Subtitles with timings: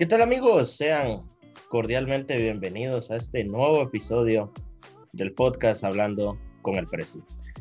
[0.00, 0.70] ¿Qué tal amigos?
[0.70, 1.22] Sean
[1.68, 4.50] cordialmente bienvenidos a este nuevo episodio
[5.12, 7.20] del podcast Hablando con el Presi.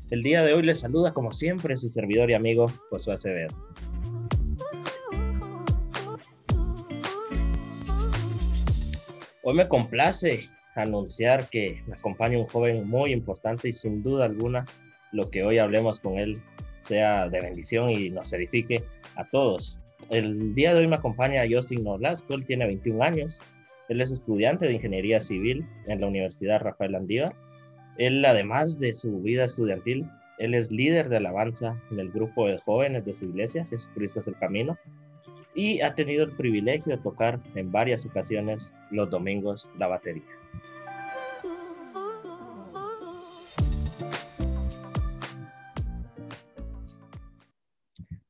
[0.09, 3.53] El día de hoy les saluda como siempre su servidor y amigo Josué Acevedo.
[9.43, 10.49] Hoy me complace
[10.83, 14.65] anunciar que me acompaña un joven muy importante y sin duda alguna
[15.11, 16.41] lo que hoy hablemos con él
[16.79, 18.83] sea de bendición y nos edifique
[19.15, 19.77] a todos.
[20.09, 23.41] El día de hoy me acompaña Justin Nolasco, él tiene 21 años,
[23.89, 27.35] él es estudiante de Ingeniería Civil en la Universidad Rafael Andívar.
[27.97, 30.05] Él, además de su vida estudiantil,
[30.37, 34.27] él es líder de alabanza en el grupo de jóvenes de su iglesia, Jesucristo es
[34.27, 34.77] el Camino,
[35.53, 40.23] y ha tenido el privilegio de tocar en varias ocasiones los domingos la batería.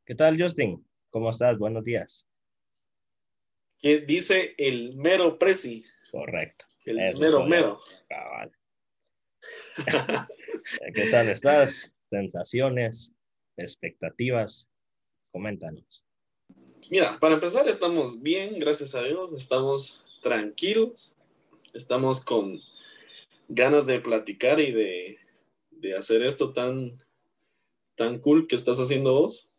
[0.09, 0.83] ¿Qué tal, Justin?
[1.11, 1.59] ¿Cómo estás?
[1.59, 2.27] Buenos días.
[3.77, 5.85] ¿Qué dice el mero presi?
[6.09, 6.65] Correcto.
[6.83, 7.79] El mero mero.
[10.95, 11.93] ¿Qué tal estás?
[12.09, 13.13] Sensaciones,
[13.55, 14.67] expectativas.
[15.31, 16.03] Coméntanos.
[16.89, 21.13] Mira, para empezar estamos bien, gracias a Dios, estamos tranquilos,
[21.75, 22.59] estamos con
[23.47, 25.19] ganas de platicar y de,
[25.69, 26.99] de hacer esto tan,
[27.93, 29.53] tan cool que estás haciendo vos.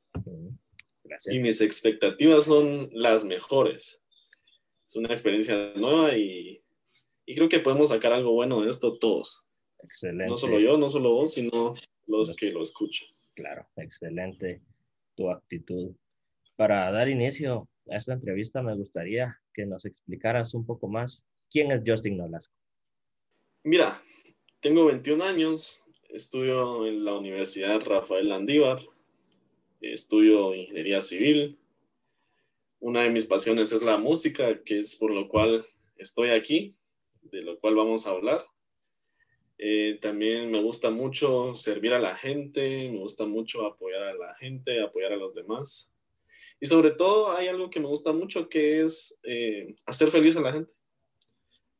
[1.04, 1.34] Gracias.
[1.34, 4.02] Y mis expectativas son las mejores.
[4.86, 6.62] Es una experiencia nueva y,
[7.26, 9.44] y creo que podemos sacar algo bueno de esto todos.
[9.82, 10.30] Excelente.
[10.30, 11.74] No solo yo, no solo vos, sino
[12.06, 13.08] los que lo escuchan.
[13.34, 14.62] Claro, excelente
[15.16, 15.94] tu actitud
[16.60, 21.72] para dar inicio a esta entrevista, me gustaría que nos explicaras un poco más quién
[21.72, 22.54] es Justin Nolasco.
[23.64, 23.98] Mira,
[24.60, 28.78] tengo 21 años, estudio en la Universidad Rafael Landívar,
[29.80, 31.58] estudio ingeniería civil.
[32.78, 35.64] Una de mis pasiones es la música, que es por lo cual
[35.96, 36.76] estoy aquí,
[37.22, 38.46] de lo cual vamos a hablar.
[39.58, 44.34] Eh, también me gusta mucho servir a la gente, me gusta mucho apoyar a la
[44.36, 45.92] gente, apoyar a los demás.
[46.60, 50.40] Y sobre todo hay algo que me gusta mucho que es eh, hacer feliz a
[50.40, 50.72] la gente.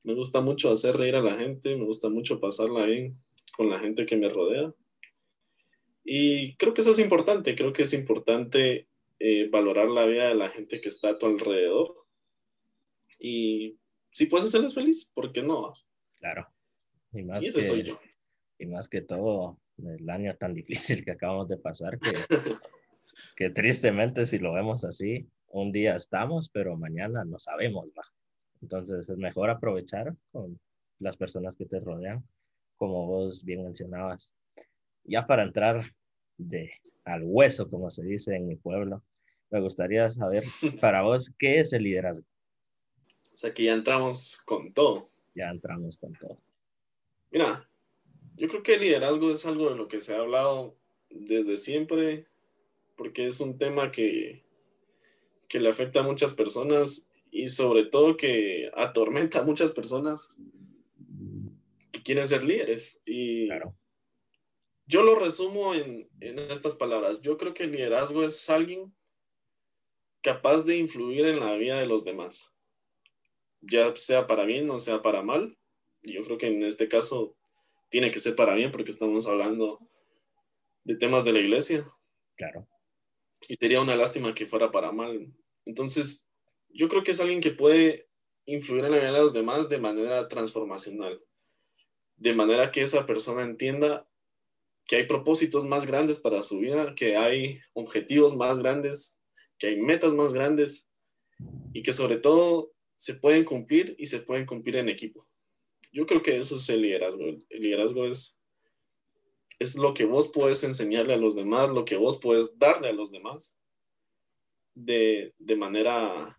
[0.03, 3.19] Me gusta mucho hacer reír a la gente, me gusta mucho pasarla bien
[3.57, 4.75] con la gente que me rodea.
[6.13, 8.89] Y creo que eso es importante, creo que es importante
[9.21, 12.05] eh, valorar la vida de la gente que está a tu alrededor.
[13.21, 13.79] Y
[14.11, 15.73] si puedes hacerles feliz, ¿por qué no?
[16.19, 16.49] Claro.
[17.13, 18.01] Y más, que, soy yo.
[18.59, 22.11] y más que todo, el año tan difícil que acabamos de pasar, que
[23.37, 27.87] que tristemente si lo vemos así, un día estamos, pero mañana no sabemos.
[28.61, 30.59] Entonces es mejor aprovechar con
[30.99, 32.27] las personas que te rodean,
[32.75, 34.35] como vos bien mencionabas.
[35.05, 35.95] Ya para entrar
[36.49, 36.73] de
[37.05, 39.03] al hueso, como se dice en mi pueblo,
[39.51, 40.45] me gustaría saber
[40.81, 42.25] para vos qué es el liderazgo.
[43.33, 45.07] O sea que ya entramos con todo.
[45.35, 46.39] Ya entramos con todo.
[47.31, 47.69] Mira,
[48.37, 50.77] yo creo que el liderazgo es algo de lo que se ha hablado
[51.11, 52.27] desde siempre
[52.97, 54.45] porque es un tema que,
[55.49, 60.37] que le afecta a muchas personas y sobre todo que atormenta a muchas personas
[61.93, 63.01] que quieren ser líderes.
[63.07, 63.49] Y
[64.91, 67.21] yo lo resumo en, en estas palabras.
[67.21, 68.95] Yo creo que el liderazgo es alguien
[70.23, 72.53] capaz de influir en la vida de los demás,
[73.61, 75.57] ya sea para bien o sea para mal.
[76.03, 77.37] Yo creo que en este caso
[77.89, 79.81] tiene que ser para bien porque estamos hablando
[80.85, 81.87] de temas de la iglesia.
[82.37, 82.69] Claro
[83.49, 85.33] y sería una lástima que fuera para mal.
[85.65, 86.29] Entonces,
[86.69, 88.09] yo creo que es alguien que puede
[88.47, 91.23] influir en la vida de los demás de manera transformacional,
[92.17, 94.09] de manera que esa persona entienda
[94.91, 99.17] que hay propósitos más grandes para su vida, que hay objetivos más grandes,
[99.57, 100.91] que hay metas más grandes
[101.73, 105.25] y que sobre todo se pueden cumplir y se pueden cumplir en equipo.
[105.93, 107.25] Yo creo que eso es el liderazgo.
[107.25, 108.41] El liderazgo es
[109.61, 112.93] es lo que vos puedes enseñarle a los demás, lo que vos puedes darle a
[112.93, 113.61] los demás,
[114.75, 116.37] de, manera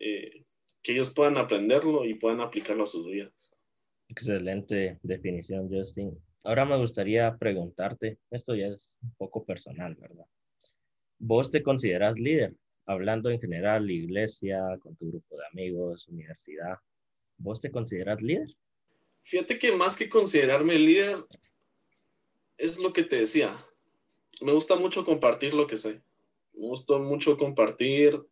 [0.00, 0.44] eh,
[0.82, 3.52] que ellos puedan aprenderlo y puedan aplicarlo a sus vidas.
[4.08, 6.18] Excelente definición, Justin.
[6.46, 10.26] Ahora me gustaría preguntarte, esto ya es un poco personal, ¿verdad?
[11.18, 12.54] ¿Vos te consideras líder?
[12.84, 16.76] Hablando en general, iglesia, con tu grupo de amigos, universidad,
[17.36, 18.46] ¿vos te consideras líder?
[19.24, 21.16] Fíjate que más que considerarme líder,
[22.56, 23.52] es lo que te decía.
[24.40, 26.00] Me gusta mucho compartir lo que sé.
[26.54, 28.22] Me gusta mucho compartir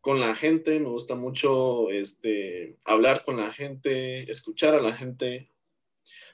[0.00, 5.49] con la gente, me gusta mucho este, hablar con la gente, escuchar a la gente.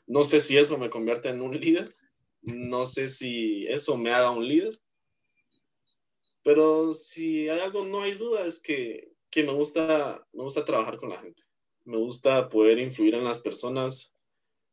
[0.06, 1.92] No sé si eso me convierte en un líder,
[2.42, 4.80] no sé si eso me haga un líder,
[6.46, 10.96] pero si hay algo, no hay duda, es que, que me, gusta, me gusta trabajar
[10.96, 11.42] con la gente.
[11.84, 14.16] Me gusta poder influir en las personas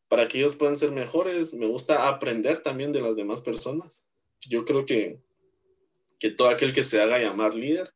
[0.07, 1.55] para que ellos puedan ser mejores.
[1.55, 4.05] Me gusta aprender también de las demás personas.
[4.47, 5.19] Yo creo que,
[6.19, 7.91] que todo aquel que se haga llamar líder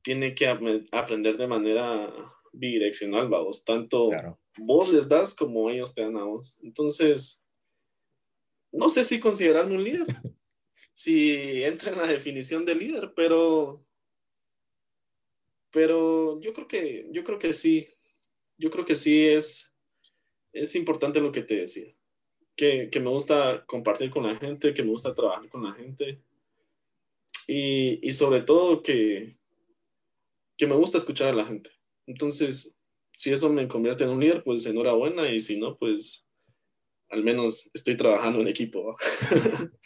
[0.00, 0.48] tiene que
[0.92, 2.10] aprender de manera
[2.54, 3.64] bidireccional, vamos.
[3.64, 4.08] Tanto
[4.58, 6.56] vos les das como ellos te dan a vos.
[6.62, 7.44] Entonces,
[8.72, 10.06] no sé si considerarme un líder,
[10.92, 13.84] si entra en la definición de líder, pero,
[15.70, 17.88] pero yo creo que, yo creo que sí,
[18.58, 19.74] yo creo que sí es,
[20.52, 21.94] es importante lo que te decía,
[22.54, 26.22] que, que me gusta compartir con la gente, que me gusta trabajar con la gente
[27.46, 29.38] y, y sobre todo que,
[30.56, 31.70] que me gusta escuchar a la gente.
[32.06, 32.75] Entonces,
[33.16, 36.28] si eso me convierte en un líder, pues enhorabuena y si no, pues
[37.08, 38.94] al menos estoy trabajando en equipo.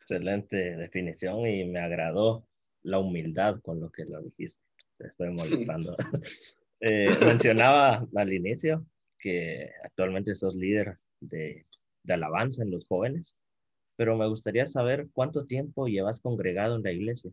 [0.00, 2.46] Excelente definición y me agradó
[2.82, 4.62] la humildad con lo que lo dijiste.
[4.96, 5.96] Te estoy molestando.
[6.82, 8.86] Eh, mencionaba al inicio
[9.18, 11.66] que actualmente sos líder de,
[12.04, 13.36] de alabanza en los jóvenes,
[13.96, 17.30] pero me gustaría saber cuánto tiempo llevas congregado en la iglesia.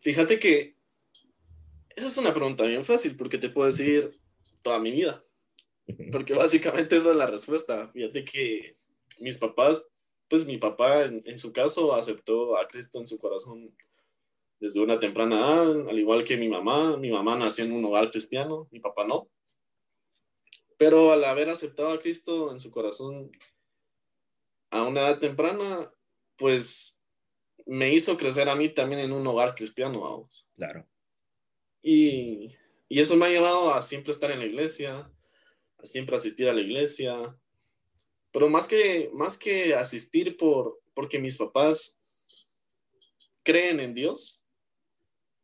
[0.00, 0.76] Fíjate que
[1.94, 4.18] esa es una pregunta bien fácil porque te puedo decir
[4.62, 5.24] toda mi vida.
[6.10, 7.88] Porque básicamente esa es la respuesta.
[7.88, 8.76] Fíjate que
[9.18, 9.86] mis papás,
[10.28, 13.76] pues mi papá en, su caso aceptó a Cristo en su corazón
[14.58, 16.96] desde una temprana edad, al igual que mi mamá.
[16.96, 19.28] Mi mamá nació en un hogar cristiano, mi papá no.
[20.78, 23.30] Pero al haber aceptado a Cristo en su corazón
[24.70, 25.92] a una edad temprana,
[26.36, 27.02] pues
[27.66, 30.48] me hizo crecer a mí también en un hogar cristiano, vamos.
[30.56, 30.88] Claro.
[31.82, 32.56] Y,
[32.92, 35.10] y eso me ha llevado a siempre estar en la iglesia,
[35.78, 37.34] a siempre asistir a la iglesia.
[38.30, 42.04] Pero más que, más que asistir por, porque mis papás
[43.42, 44.44] creen en Dios,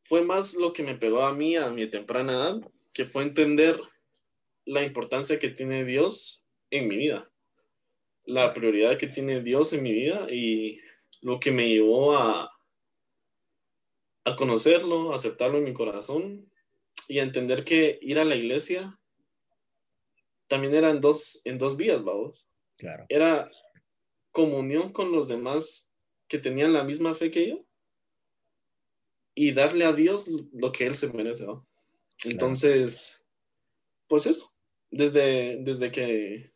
[0.02, 2.60] fue más lo que me pegó a mí a mi temprana edad,
[2.92, 3.80] que fue entender
[4.66, 7.32] la importancia que tiene Dios en mi vida,
[8.26, 10.82] la prioridad que tiene Dios en mi vida y
[11.22, 12.52] lo que me llevó a,
[14.24, 16.46] a conocerlo, aceptarlo en mi corazón
[17.08, 19.00] y a entender que ir a la iglesia
[20.46, 22.46] también era en dos, en dos vías, vamos.
[22.76, 23.06] Claro.
[23.08, 23.50] Era
[24.30, 25.92] comunión con los demás
[26.28, 27.64] que tenían la misma fe que yo
[29.34, 31.66] y darle a Dios lo que Él se merece, ¿no?
[32.24, 33.24] Entonces,
[34.06, 34.50] pues eso,
[34.90, 36.52] desde, desde que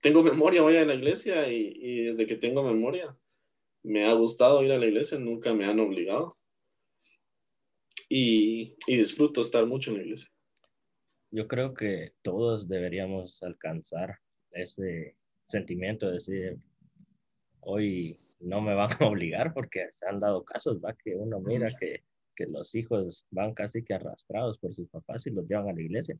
[0.00, 3.16] tengo memoria voy a la iglesia y, y desde que tengo memoria
[3.82, 6.39] me ha gustado ir a la iglesia, nunca me han obligado
[8.10, 10.28] y, disfruto estar mucho en la iglesia.
[11.30, 14.18] Yo creo que todos deberíamos alcanzar
[14.50, 16.58] ese sentimiento de decir,
[17.60, 21.68] hoy no me van a obligar porque se han dado casos, va que uno mira
[21.78, 22.02] que,
[22.34, 25.82] que, los hijos van casi que arrastrados por sus papás y los llevan a la
[25.82, 26.18] iglesia,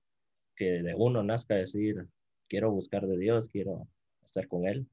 [0.54, 2.06] que de uno nazca decir,
[2.48, 3.88] quiero buscar de Dios, quiero
[4.22, 4.86] estar con Él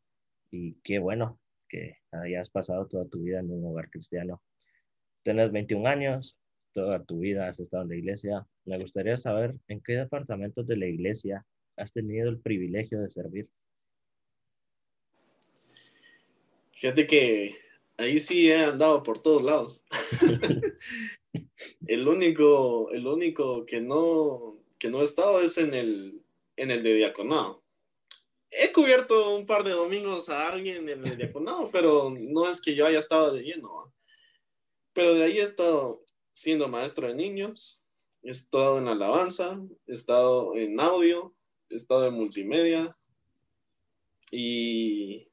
[0.49, 1.39] y qué bueno
[1.69, 4.41] que hayas pasado toda tu vida en un hogar cristiano.
[5.21, 6.39] Tienes 21 años,
[6.77, 8.45] toda tu vida has estado en la iglesia.
[8.65, 11.43] Me gustaría saber en qué departamentos de la iglesia
[11.75, 13.49] has tenido el privilegio de servir.
[16.73, 17.55] Fíjate que
[17.97, 19.83] ahí sí he andado por todos lados.
[21.87, 26.21] el único, el único que no, que no he estado es en el,
[26.57, 27.63] en el de diaconado.
[28.51, 32.75] He cubierto un par de domingos a alguien en el diaconado, pero no es que
[32.75, 33.91] yo haya estado de lleno.
[34.93, 36.06] Pero de ahí he estado
[36.37, 37.83] siendo maestro de niños,
[38.21, 41.33] he estado en alabanza, he estado en audio,
[41.67, 42.95] he estado en multimedia
[44.31, 45.27] y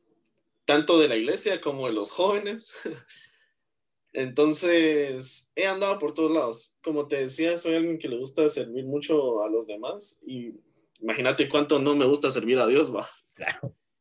[0.65, 2.73] tanto de la iglesia como de los jóvenes.
[4.15, 6.79] Entonces, he andado por todos lados.
[6.83, 10.55] Como te decía, soy alguien que le gusta servir mucho a los demás y
[11.01, 13.07] imagínate cuánto no me gusta servir a Dios, va.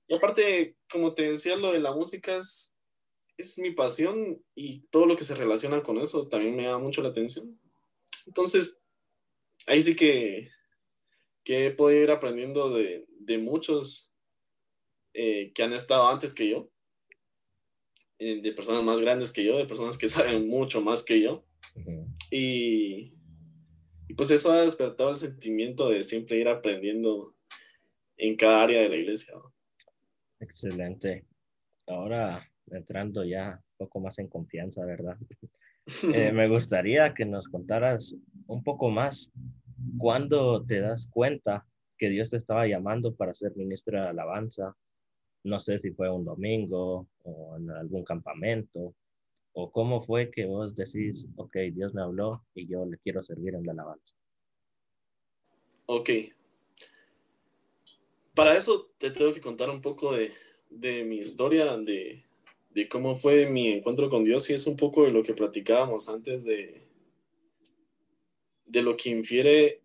[0.08, 2.73] Y aparte, como te decía, lo de la música es
[3.38, 7.02] es mi pasión y todo lo que se relaciona con eso también me da mucho
[7.02, 7.60] la atención.
[8.28, 8.82] Entonces,
[9.68, 10.50] ahí sí que,
[11.44, 14.12] que he podido ir aprendiendo de, de muchos
[15.14, 16.70] eh, que han estado antes que yo,
[18.20, 21.46] eh, de personas más grandes que yo, de personas que saben mucho más que yo.
[22.32, 23.14] y,
[24.08, 27.36] y pues eso ha despertado el sentimiento de siempre ir aprendiendo
[28.18, 29.34] en cada área de la iglesia.
[30.40, 31.26] Excelente.
[31.88, 35.18] Ahora entrando ya un poco más en confianza, ¿verdad?
[36.16, 38.16] Eh, me gustaría que nos contaras
[38.48, 39.30] un poco más
[39.98, 44.76] cuándo te das cuenta que que Dios te estaba llamando para ser ministro de alabanza?
[45.46, 48.94] No sé si fue un domingo o en algún campamento,
[49.54, 53.56] o cómo fue que vos decís, ok, Dios me habló y yo le quiero servir
[53.56, 54.16] en la alabanza.
[55.86, 56.10] Ok.
[58.36, 60.34] Para eso te tengo que contar un poco de,
[60.70, 62.23] de mi historia, de,
[62.74, 66.10] de cómo fue mi encuentro con Dios y es un poco de lo que platicábamos
[66.10, 66.88] antes de,
[68.66, 69.84] de lo que infiere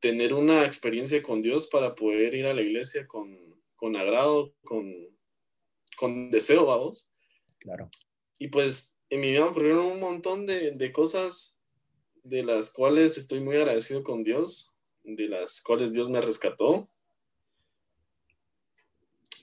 [0.00, 3.38] tener una experiencia con Dios para poder ir a la iglesia con,
[3.76, 4.92] con agrado, con,
[5.96, 7.14] con deseo, vamos.
[7.58, 7.88] Claro.
[8.38, 11.58] Y pues en mi vida ocurrieron un montón de, de cosas
[12.22, 16.90] de las cuales estoy muy agradecido con Dios, de las cuales Dios me rescató.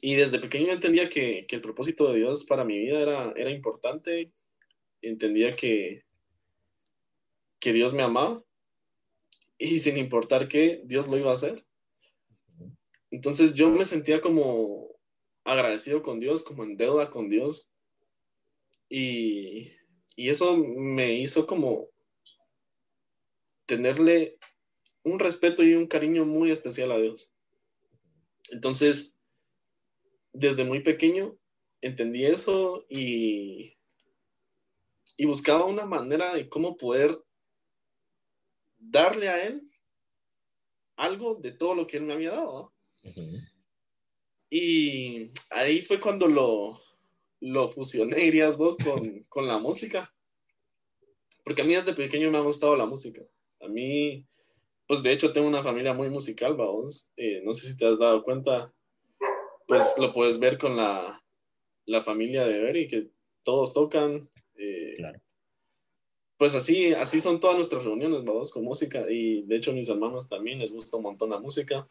[0.01, 3.51] Y desde pequeño entendía que, que, el propósito de Dios para mi vida era, era
[3.51, 4.33] importante.
[5.01, 6.03] Entendía que,
[7.59, 8.43] que Dios me amaba
[9.59, 11.63] y sin importar qué, Dios lo iba a hacer.
[13.11, 14.89] Entonces yo me sentía como
[15.43, 17.71] agradecido con Dios, como en deuda con Dios.
[18.89, 19.71] Y,
[20.15, 21.89] y eso me hizo como
[23.67, 24.39] tenerle
[25.03, 27.31] un respeto y un cariño muy especial a Dios.
[28.49, 29.20] Entonces,
[30.33, 31.37] desde muy pequeño
[31.81, 33.77] entendí eso y,
[35.17, 37.19] y buscaba una manera de cómo poder
[38.77, 39.69] darle a Él
[40.95, 42.73] algo de todo lo que Él me había dado.
[44.49, 46.79] Y ahí fue cuando lo,
[47.39, 50.13] lo fusioné, dirías vos, con, con la música.
[51.43, 53.21] Porque a mí desde pequeño me ha gustado la música.
[53.61, 54.27] A mí,
[54.87, 57.11] pues de hecho tengo una familia muy musical, vamos.
[57.17, 58.71] Eh, no sé si te has dado cuenta
[59.71, 61.23] pues lo puedes ver con la,
[61.85, 63.09] la familia de Beri, que
[63.41, 64.29] todos tocan.
[64.55, 65.21] Eh, claro.
[66.35, 69.05] Pues así, así son todas nuestras reuniones, vamos, con música.
[69.09, 71.89] Y de hecho, mis hermanos también les gusta un montón la música.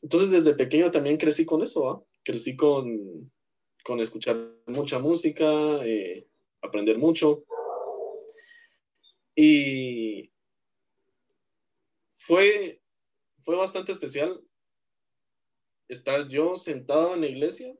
[0.00, 2.04] Entonces, desde pequeño también crecí con eso, ¿va?
[2.22, 3.32] Crecí con,
[3.82, 6.28] con escuchar mucha música, eh,
[6.62, 7.46] aprender mucho.
[9.34, 10.30] Y
[12.12, 12.80] fue,
[13.40, 14.40] fue bastante especial
[15.88, 17.74] estar yo sentado en la iglesia,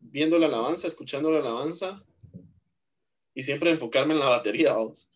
[0.00, 2.04] viendo la alabanza, escuchando la alabanza
[3.34, 5.10] y siempre enfocarme en la batería, vamos.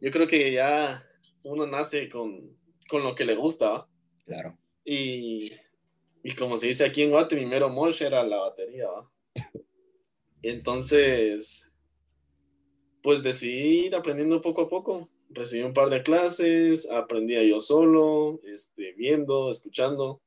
[0.00, 1.06] Yo creo que ya
[1.42, 2.56] uno nace con,
[2.88, 3.86] con lo que le gusta.
[4.24, 4.58] Claro.
[4.84, 5.52] Y,
[6.22, 8.88] y, como se dice aquí en Guate, mi mero mosh era la batería.
[8.88, 9.10] ¿va?
[10.42, 11.70] Entonces,
[13.02, 15.08] pues decidí ir aprendiendo poco a poco.
[15.28, 20.20] Recibí un par de clases, aprendía yo solo, este, viendo, escuchando.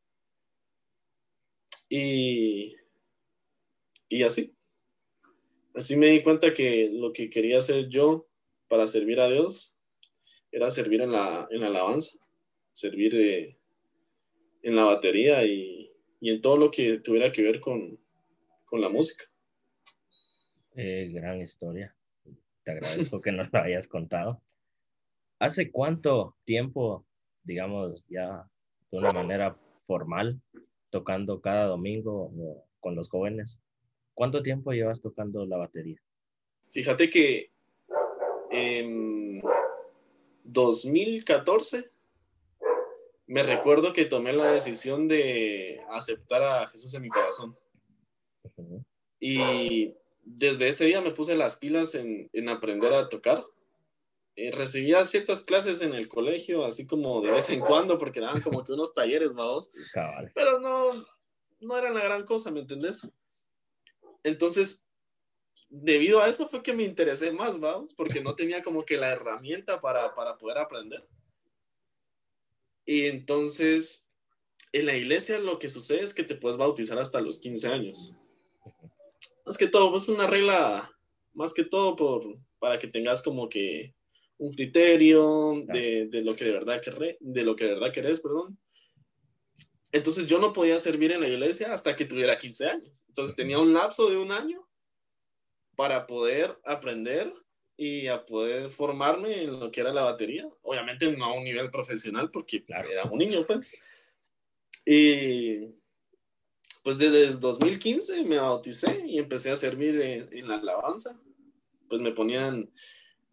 [1.95, 2.75] Y,
[4.09, 4.51] y así.
[5.75, 8.27] Así me di cuenta que lo que quería hacer yo
[8.67, 9.77] para servir a Dios
[10.51, 12.17] era servir en la, en la alabanza,
[12.71, 13.59] servir eh,
[14.63, 17.99] en la batería y, y, en todo lo que tuviera que ver con,
[18.65, 19.25] con la música.
[20.75, 21.95] Eh, gran historia.
[22.63, 24.41] Te agradezco que nos lo hayas contado.
[25.37, 27.05] ¿Hace cuánto tiempo,
[27.43, 28.49] digamos, ya
[28.89, 30.41] de una manera formal,
[30.93, 32.31] tocando cada domingo
[32.79, 33.59] con los jóvenes.
[34.13, 35.99] ¿Cuánto tiempo llevas tocando la batería?
[36.69, 37.49] Fíjate que
[38.51, 39.41] en
[40.43, 41.89] 2014
[43.25, 47.57] me recuerdo que tomé la decisión de aceptar a Jesús en mi corazón.
[49.19, 53.43] Y desde ese día me puse las pilas en, en aprender a tocar.
[54.35, 58.41] Eh, recibía ciertas clases en el colegio, así como de vez en cuando, porque daban
[58.41, 59.71] como que unos talleres, vamos.
[60.35, 61.05] Pero no,
[61.59, 63.07] no eran la gran cosa, ¿me entendés?
[64.23, 64.87] Entonces,
[65.69, 69.11] debido a eso fue que me interesé más, vamos, porque no tenía como que la
[69.11, 71.07] herramienta para, para poder aprender.
[72.85, 74.07] Y entonces,
[74.71, 78.13] en la iglesia lo que sucede es que te puedes bautizar hasta los 15 años.
[79.45, 80.91] Más que todo, es una regla,
[81.33, 83.93] más que todo por, para que tengas como que
[84.43, 88.19] un criterio de, de, lo que de verdad querés, de lo que de verdad querés,
[88.19, 88.59] perdón.
[89.93, 93.05] Entonces yo no podía servir en la iglesia hasta que tuviera 15 años.
[93.07, 94.67] Entonces tenía un lapso de un año
[95.77, 97.33] para poder aprender
[97.77, 100.45] y a poder formarme en lo que era la batería.
[100.61, 102.89] Obviamente no a un nivel profesional porque claro.
[102.89, 103.81] era un niño, pues.
[104.85, 105.69] Y
[106.83, 111.17] pues desde 2015 me bauticé y empecé a servir en, en la alabanza.
[111.87, 112.69] Pues me ponían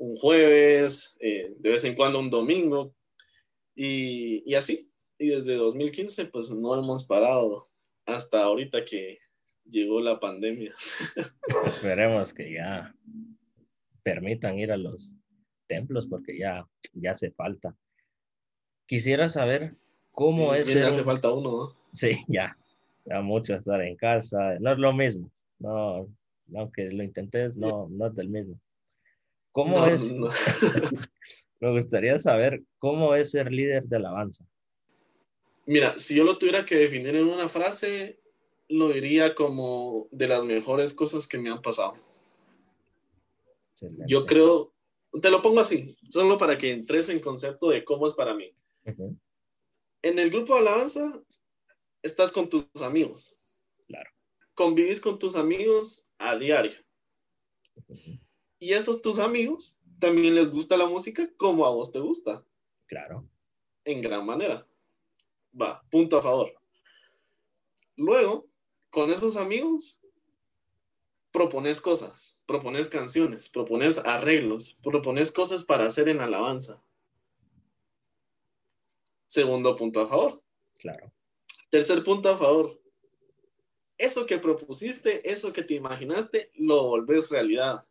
[0.00, 2.94] un jueves, eh, de vez en cuando un domingo,
[3.74, 4.90] y, y, así.
[5.18, 7.66] Y desde 2015, pues no hemos parado
[8.06, 9.18] hasta ahorita que
[9.66, 10.74] llegó la pandemia.
[11.66, 12.94] Esperemos que ya
[14.02, 15.14] permitan ir a los
[15.66, 17.76] templos porque ya, ya hace falta.
[18.86, 19.74] Quisiera saber
[20.12, 21.76] ¿Cómo es ser hace un- falta uno, ¿no?
[21.92, 22.56] Sí, ya.
[23.04, 24.58] Ya mucho estar en casa.
[24.60, 25.30] No es lo mismo.
[25.58, 26.08] No,
[26.56, 28.58] aunque lo intentes, no, no es del mismo.
[29.52, 30.12] ¿Cómo No, es?
[30.12, 30.28] no.
[31.60, 34.46] Me gustaría saber cómo es ser líder de alabanza.
[35.66, 38.18] Mira, si yo lo tuviera que definir en una frase,
[38.68, 41.94] lo diría como de las mejores cosas que me han pasado.
[43.72, 44.04] Excelente.
[44.08, 44.74] Yo creo,
[45.20, 48.54] te lo pongo así, solo para que entres en concepto de cómo es para mí.
[48.86, 49.16] Ujú,
[50.02, 51.22] En el grupo de alabanza,
[52.02, 53.36] estás con tus amigos.
[53.86, 54.10] Claro.
[54.54, 56.72] Convivís con tus amigos a diario.
[57.86, 58.18] ujú,
[58.60, 62.44] Y esos tus amigos también les gusta la música como a vos te gusta,
[62.86, 63.26] Claro.
[63.84, 64.66] en gran manera.
[65.60, 66.54] Va, punto a favor.
[67.96, 68.46] Luego,
[68.90, 69.98] con esos amigos,
[71.32, 76.82] propones cosas, propones canciones, propones arreglos, propones cosas para hacer en alabanza.
[79.26, 80.42] Segundo punto a favor.
[80.78, 81.12] Claro.
[81.70, 82.80] Tercer punto a favor.
[83.96, 87.86] Eso que propusiste, eso que te imaginaste, lo volvés realidad.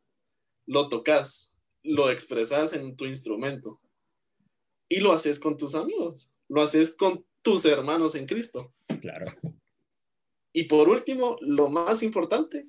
[0.70, 3.82] Lo tocas, lo expresas en tu instrumento.
[4.88, 8.72] Y lo haces con tus amigos, lo haces con tus hermanos en Cristo.
[9.02, 9.26] Claro.
[10.54, 12.68] Y por último, lo más importante,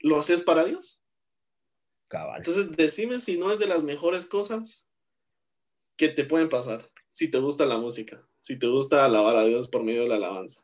[0.00, 1.02] lo haces para Dios.
[2.08, 2.36] Cabal.
[2.36, 4.86] Entonces, decime si no es de las mejores cosas
[5.96, 6.86] que te pueden pasar.
[7.12, 10.16] Si te gusta la música, si te gusta alabar a Dios por medio de la
[10.16, 10.62] alabanza.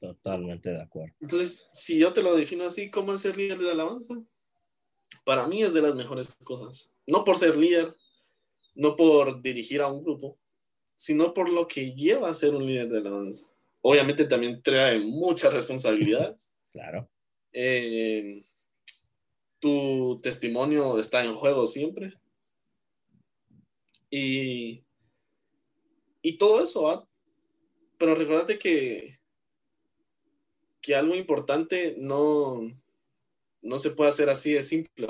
[0.00, 1.14] Totalmente de acuerdo.
[1.20, 4.14] Entonces, si yo te lo defino así, ¿cómo es ser líder de alabanza?
[5.24, 6.92] Para mí es de las mejores cosas.
[7.06, 7.94] No por ser líder,
[8.74, 10.38] no por dirigir a un grupo,
[10.96, 13.46] sino por lo que lleva a ser un líder de alabanza.
[13.80, 16.50] Obviamente también trae muchas responsabilidades.
[16.72, 17.06] Claro.
[17.52, 18.40] Eh,
[19.58, 22.14] tu testimonio está en juego siempre.
[24.08, 24.82] Y,
[26.22, 27.06] y todo eso, ¿va?
[27.98, 29.20] Pero recuérdate que,
[30.80, 32.72] que algo importante no,
[33.62, 35.06] no se puede hacer así de simple.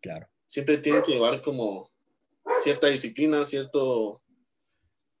[0.00, 0.28] Claro.
[0.46, 1.90] Siempre tiene que llevar como
[2.62, 4.22] cierta disciplina, cierto,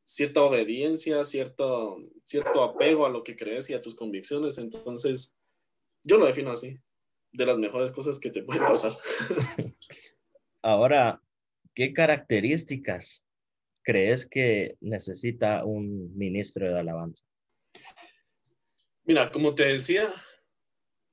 [0.04, 4.58] cierta obediencia, cierto, cierto apego a lo que crees y a tus convicciones.
[4.58, 5.36] Entonces,
[6.02, 6.78] yo lo defino así,
[7.32, 8.92] de las mejores cosas que te pueden pasar.
[10.62, 11.22] Ahora,
[11.74, 13.24] ¿qué características
[13.82, 17.24] crees que necesita un ministro de alabanza?
[19.04, 20.08] Mira, como te decía,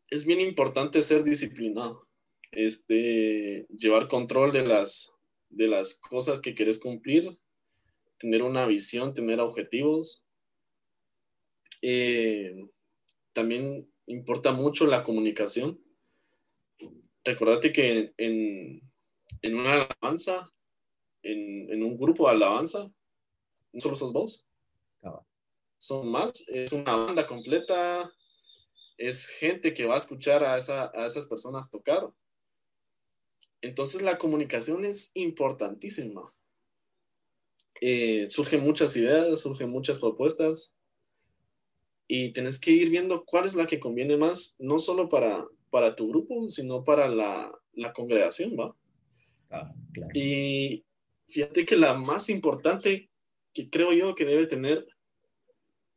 [0.09, 2.07] es bien importante ser disciplinado,
[2.51, 5.13] este, llevar control de las,
[5.49, 7.37] de las cosas que quieres cumplir,
[8.17, 10.25] tener una visión, tener objetivos.
[11.81, 12.55] Eh,
[13.33, 15.79] también importa mucho la comunicación.
[17.23, 18.81] Recordate que en,
[19.41, 20.51] en una alabanza,
[21.21, 22.91] en, en, un grupo de alabanza,
[23.73, 24.47] no solo sos vos,
[25.79, 28.11] son más, es una banda completa,
[28.97, 32.09] es gente que va a escuchar a, esa, a esas personas tocar.
[33.61, 36.33] Entonces la comunicación es importantísima.
[37.79, 40.75] Eh, surgen muchas ideas, surgen muchas propuestas
[42.07, 45.95] y tenés que ir viendo cuál es la que conviene más, no solo para, para
[45.95, 48.75] tu grupo, sino para la, la congregación, ¿va?
[49.51, 50.11] Ah, claro.
[50.15, 50.83] Y
[51.27, 53.09] fíjate que la más importante
[53.53, 54.87] que creo yo que debe tener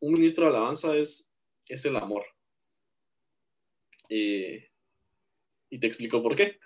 [0.00, 1.30] un ministro de alabanza es,
[1.68, 2.24] es el amor.
[4.10, 4.68] Eh,
[5.70, 6.58] y te explico por qué.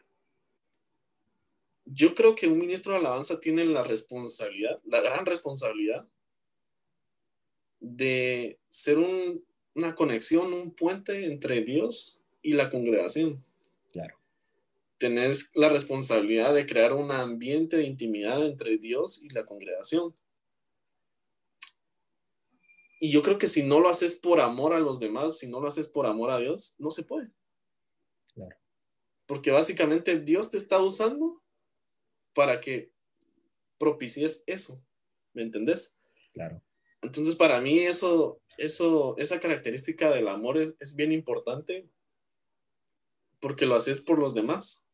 [1.85, 6.09] Yo creo que un ministro de alabanza tiene la responsabilidad, la gran responsabilidad
[7.81, 13.45] de ser un, una conexión, un puente entre Dios y la congregación.
[13.93, 14.17] Claro.
[14.97, 20.15] Tenés la responsabilidad de crear un ambiente de intimidad entre Dios y la congregación.
[23.05, 25.61] Y yo creo que si no lo haces por amor a los demás, si no
[25.61, 27.31] lo haces por amor a Dios, no se puede.
[28.33, 28.57] Claro.
[29.27, 31.43] Porque básicamente Dios te está usando
[32.33, 32.95] para que
[33.77, 34.83] propicies eso.
[35.35, 35.99] ¿Me entendés?
[36.33, 36.63] Claro.
[37.03, 41.87] Entonces, para mí, eso, eso, esa característica del amor es, es bien importante
[43.39, 44.87] porque lo haces por los demás.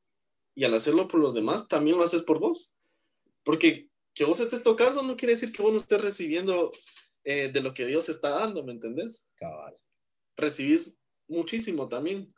[0.57, 2.75] Y al hacerlo por los demás, también lo haces por vos.
[3.45, 6.73] Porque que vos estés tocando no quiere decir que vos no estés recibiendo
[7.25, 9.29] eh, de lo que Dios está dando, ¿me entendés?
[9.37, 9.77] Cabal.
[10.37, 10.97] Recibís
[11.29, 12.33] muchísimo también.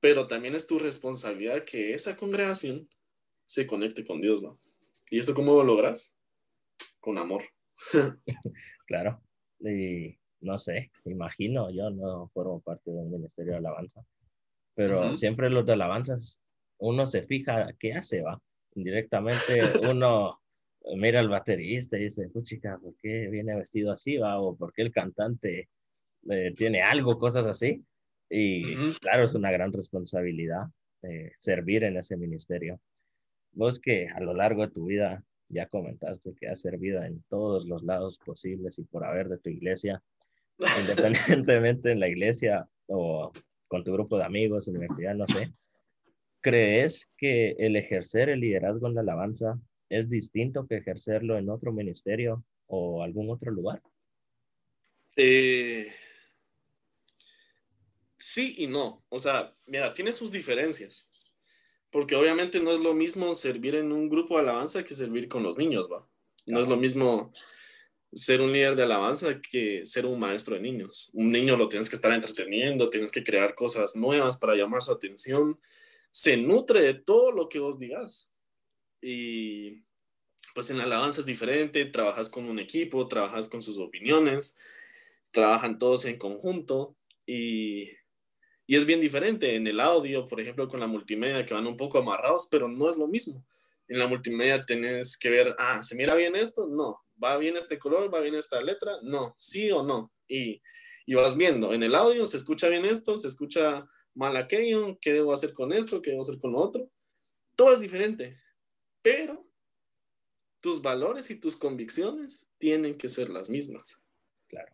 [0.00, 2.88] Pero también es tu responsabilidad que esa congregación
[3.44, 4.58] se conecte con Dios, ¿no?
[5.10, 6.16] ¿Y eso cómo lo logras?
[7.00, 7.42] Con amor.
[8.86, 9.22] claro.
[9.60, 14.04] Y no sé, imagino, yo no formo parte de un ministerio de alabanza,
[14.74, 15.16] pero uh -huh.
[15.16, 16.40] siempre los de alabanzas,
[16.78, 18.40] uno se fija qué hace, va.
[18.74, 19.36] Indirectamente
[19.94, 20.41] uno,
[20.96, 24.40] mira al baterista y dice, chica, ¿por qué viene vestido así, va?
[24.40, 25.68] O ¿por qué el cantante
[26.30, 27.84] eh, tiene algo, cosas así?
[28.28, 30.64] Y claro, es una gran responsabilidad
[31.02, 32.80] eh, servir en ese ministerio.
[33.52, 37.66] Vos que a lo largo de tu vida ya comentaste que has servido en todos
[37.66, 40.02] los lados posibles y por haber de tu iglesia,
[40.80, 43.32] independientemente en la iglesia o
[43.68, 45.52] con tu grupo de amigos, universidad, no sé.
[46.40, 49.58] ¿Crees que el ejercer el liderazgo en la alabanza
[49.92, 53.82] es distinto que ejercerlo en otro ministerio o algún otro lugar?
[55.16, 55.92] Eh,
[58.18, 59.04] sí y no.
[59.10, 61.10] O sea, mira, tiene sus diferencias.
[61.90, 65.42] Porque obviamente no es lo mismo servir en un grupo de alabanza que servir con
[65.42, 66.08] los niños, ¿va?
[66.46, 67.30] No es lo mismo
[68.14, 71.10] ser un líder de alabanza que ser un maestro de niños.
[71.12, 74.90] Un niño lo tienes que estar entreteniendo, tienes que crear cosas nuevas para llamar su
[74.90, 75.60] atención.
[76.10, 78.31] Se nutre de todo lo que vos digas.
[79.02, 79.82] Y
[80.54, 84.56] pues en la alabanza es diferente, trabajas con un equipo, trabajas con sus opiniones,
[85.30, 87.90] trabajan todos en conjunto y,
[88.66, 89.56] y es bien diferente.
[89.56, 92.88] En el audio, por ejemplo, con la multimedia, que van un poco amarrados, pero no
[92.88, 93.44] es lo mismo.
[93.88, 96.66] En la multimedia tenés que ver, ah, ¿se mira bien esto?
[96.68, 97.02] No.
[97.22, 98.12] ¿Va bien este color?
[98.12, 98.92] ¿Va bien esta letra?
[99.02, 99.34] No.
[99.36, 100.12] ¿Sí o no?
[100.28, 100.62] Y,
[101.06, 101.72] y vas viendo.
[101.72, 103.18] En el audio, ¿se escucha bien esto?
[103.18, 104.98] ¿Se escucha mal aquello?
[105.00, 106.00] ¿Qué debo hacer con esto?
[106.00, 106.88] ¿Qué debo hacer con lo otro?
[107.56, 108.38] Todo es diferente.
[109.02, 109.46] Pero
[110.60, 114.00] tus valores y tus convicciones tienen que ser las mismas.
[114.46, 114.72] Claro.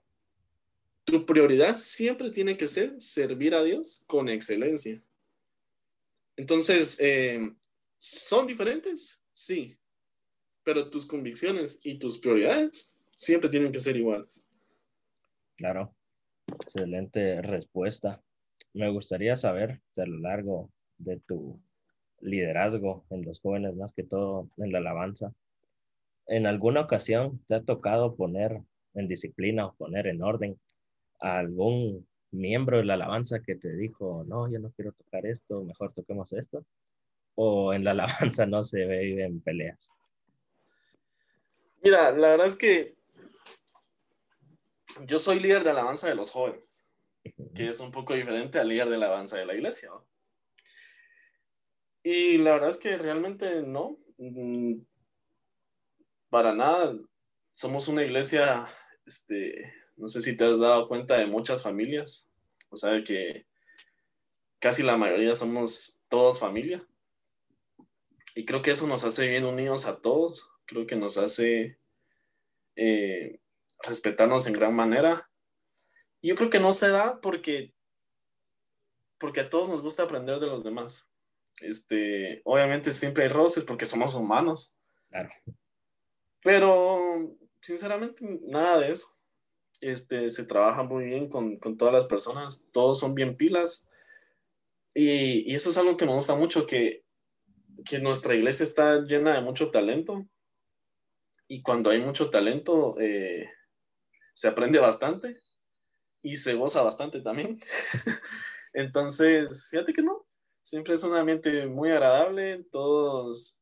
[1.05, 5.03] Tu prioridad siempre tiene que ser servir a Dios con excelencia.
[6.37, 7.41] Entonces, eh,
[7.97, 9.19] ¿son diferentes?
[9.33, 9.77] Sí.
[10.63, 14.39] Pero tus convicciones y tus prioridades siempre tienen que ser iguales.
[15.57, 15.95] Claro.
[16.47, 18.23] Excelente respuesta.
[18.75, 21.61] Me gustaría saber a lo largo de tu
[22.21, 25.33] liderazgo en los jóvenes, más que todo en la alabanza,
[26.29, 28.61] ¿En alguna ocasión te ha tocado poner
[28.95, 30.61] en disciplina o poner en orden
[31.21, 35.65] a algún miembro de la alabanza que te dijo, no, yo no quiero tocar esto,
[35.65, 36.67] mejor toquemos esto?
[37.35, 38.83] ¿O en la alabanza no se
[39.25, 39.89] en peleas?
[41.83, 42.95] Mira, la verdad es que
[45.07, 46.85] yo soy líder de alabanza de los jóvenes,
[47.55, 49.91] que es un poco diferente al líder de alabanza de la iglesia.
[52.11, 53.99] Y la verdad es que realmente no.
[54.17, 54.81] Mm,
[56.31, 56.99] para nada.
[57.53, 58.67] Somos una iglesia,
[59.05, 62.31] este, no sé si te has dado cuenta de muchas familias,
[62.71, 63.47] o sea que
[64.59, 66.89] casi la mayoría somos todos familia.
[68.35, 71.79] Y creo que eso nos hace bien unidos a todos, creo que nos hace
[72.75, 73.39] eh,
[73.83, 75.31] respetarnos en gran manera.
[76.23, 77.75] Yo creo que no se da porque,
[79.19, 81.08] porque a todos nos gusta aprender de los demás.
[81.61, 84.77] Este, obviamente siempre hay roces porque somos humanos.
[85.09, 85.31] Claro.
[86.43, 89.07] Pero, sinceramente, nada de eso.
[89.81, 93.87] Este, se trabaja muy bien con, con todas las personas, todos son bien pilas.
[94.95, 97.05] Y, y, eso es algo que me gusta mucho, que,
[97.85, 100.27] que nuestra iglesia está llena de mucho talento.
[101.47, 103.49] Y cuando hay mucho talento, eh,
[104.35, 105.39] se aprende bastante
[106.23, 107.59] y se goza bastante también.
[108.73, 110.28] Entonces, fíjate que no,
[110.69, 113.59] siempre es un ambiente muy agradable, todos...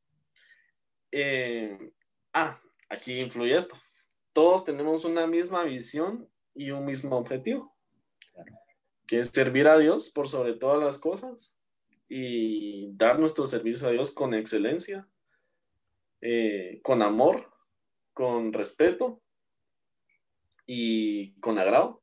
[1.12, 1.92] Eh,
[2.32, 3.76] ah, aquí influye esto.
[4.32, 7.76] Todos tenemos una misma visión y un mismo objetivo,
[9.06, 11.56] que es servir a Dios por sobre todas las cosas
[12.08, 15.08] y dar nuestro servicio a Dios con excelencia,
[16.20, 17.52] eh, con amor,
[18.14, 19.22] con respeto
[20.66, 22.02] y con agrado.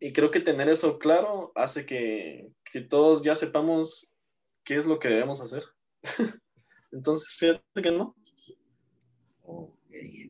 [0.00, 4.14] Y creo que tener eso claro hace que, que todos ya sepamos
[4.64, 5.64] qué es lo que debemos hacer.
[6.92, 8.14] Entonces, fíjate que no,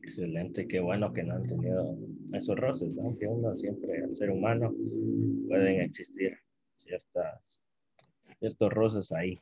[0.07, 1.97] excelente, qué bueno que no han tenido
[2.33, 3.17] esos roces, ¿no?
[3.19, 4.73] Que uno siempre, al ser humano,
[5.47, 6.37] pueden existir
[6.75, 7.61] ciertas,
[8.39, 9.39] ciertos roces ahí.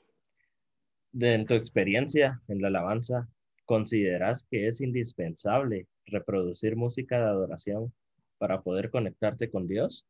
[1.12, 3.30] De, en tu experiencia en la alabanza,
[3.66, 7.94] ¿consideras que es indispensable reproducir música de adoración
[8.40, 10.08] para poder conectarte con Dios?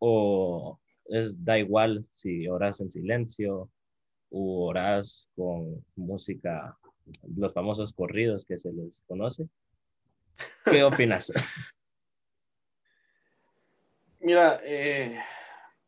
[0.00, 3.70] ¿O es, da igual si oras en silencio
[4.30, 6.76] o oras con música
[7.36, 9.48] los famosos corridos que se les conoce.
[10.70, 11.32] ¿Qué opinas?
[14.20, 15.18] Mira, eh,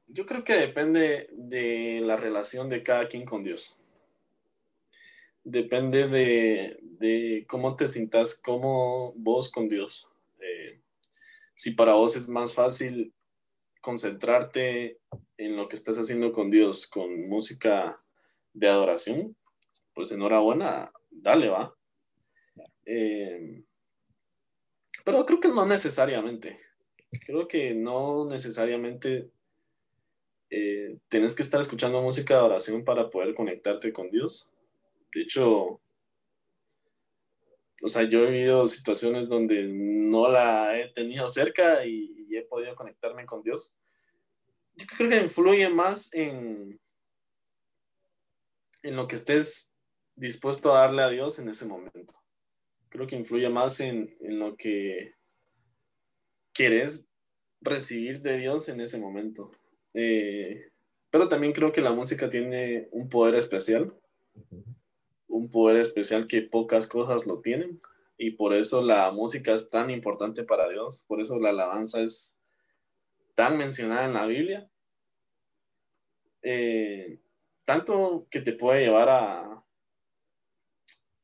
[0.07, 3.79] yo creo que depende de la relación de cada quien con Dios.
[5.44, 10.09] Depende de, cómo te sientas, cómo vos con Dios.
[10.40, 10.81] Eh,
[11.55, 13.12] si para vos es más fácil
[13.83, 14.99] concentrarte
[15.37, 18.01] en lo que estás haciendo con Dios, con música
[18.55, 19.37] de adoración,
[19.92, 21.75] pues enhorabuena, dale, va.
[22.87, 23.62] Eh,
[25.05, 26.59] pero creo que no necesariamente.
[27.27, 29.31] Creo que no necesariamente
[30.49, 34.51] eh, tienes que estar escuchando música de oración para poder conectarte con Dios.
[35.14, 35.81] De hecho,
[37.83, 42.75] o sea, yo he vivido situaciones donde no la he tenido cerca y, he podido
[42.75, 43.81] conectarme con Dios.
[44.75, 46.81] Yo creo que influye más en,
[48.83, 49.75] en lo que estés
[50.14, 52.14] dispuesto a darle a Dios en ese momento.
[52.88, 55.14] Creo que influye más en, en lo que
[56.53, 57.09] quieres
[57.61, 59.51] recibir de Dios en ese momento.
[59.95, 60.71] Eh,
[61.11, 63.95] pero también creo que la música tiene un poder especial,
[65.29, 67.81] un poder especial que pocas cosas lo tienen.
[68.25, 72.39] Y por eso la música es tan importante para Dios, por eso la alabanza es
[73.35, 74.71] tan mencionada en la Biblia.
[76.41, 77.19] Eh,
[77.65, 79.65] tanto que te puede llevar a,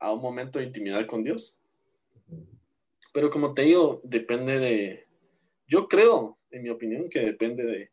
[0.00, 1.62] a un momento de intimidad con Dios.
[3.14, 5.06] Pero como te digo, depende de,
[5.68, 7.92] yo creo, en mi opinión, que depende de,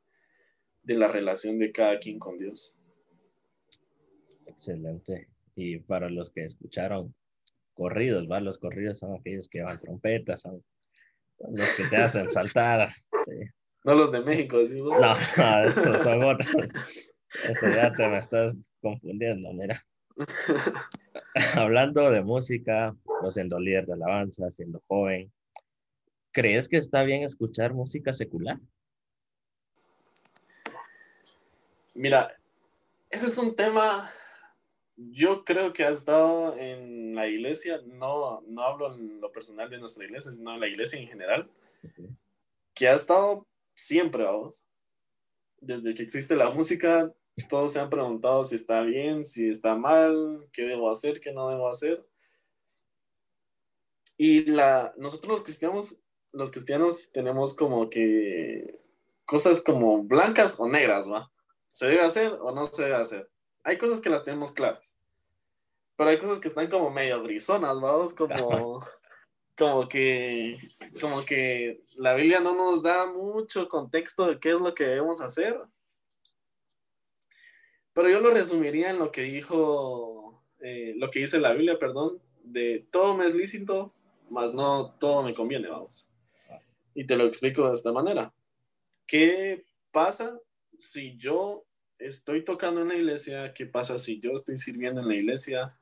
[0.81, 2.75] de la relación de cada quien con Dios.
[4.47, 5.29] Excelente.
[5.55, 7.13] Y para los que escucharon
[7.75, 8.39] corridos, ¿va?
[8.39, 10.63] Los corridos son aquellos que van trompetas, son
[11.37, 12.95] los que te hacen saltar.
[13.83, 14.99] No los de México, decimos.
[14.99, 16.55] No, no, estos son otros.
[17.43, 19.85] Eso ya te me estás confundiendo, mira.
[21.55, 22.95] Hablando de música,
[23.29, 25.31] siendo líder de alabanza, siendo joven,
[26.31, 28.59] ¿crees que está bien escuchar música secular?
[31.93, 32.27] Mira,
[33.09, 34.09] ese es un tema,
[34.97, 39.77] yo creo que ha estado en la iglesia, no, no hablo en lo personal de
[39.77, 41.49] nuestra iglesia, sino en la iglesia en general,
[42.73, 44.65] que ha estado siempre, vamos.
[45.59, 47.13] Desde que existe la música,
[47.49, 51.49] todos se han preguntado si está bien, si está mal, qué debo hacer, qué no
[51.49, 52.05] debo hacer.
[54.17, 58.79] Y la, nosotros los cristianos, los cristianos tenemos como que
[59.25, 61.31] cosas como blancas o negras, ¿va?
[61.69, 63.29] ¿Se debe hacer o no se debe hacer?
[63.65, 64.95] Hay cosas que las tenemos claras.
[65.97, 68.79] Pero hay cosas que están como medio grisonas, vamos, como,
[69.57, 70.57] como que,
[71.01, 75.19] como que la Biblia no nos da mucho contexto de qué es lo que debemos
[75.19, 75.59] hacer.
[77.93, 82.21] Pero yo lo resumiría en lo que dijo, eh, lo que dice la Biblia, perdón,
[82.43, 83.95] de todo me es lícito,
[84.29, 86.07] mas no todo me conviene, vamos.
[86.93, 88.31] Y te lo explico de esta manera.
[89.07, 90.39] ¿Qué pasa
[90.77, 91.65] si yo
[91.99, 95.79] estoy tocando en la iglesia, ¿qué pasa si yo estoy sirviendo en la iglesia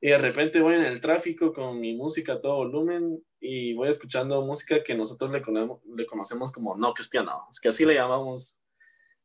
[0.00, 3.88] y de repente voy en el tráfico con mi música a todo volumen y voy
[3.88, 5.40] escuchando música que nosotros le,
[5.96, 8.60] le conocemos como no cristiana, es que así le llamamos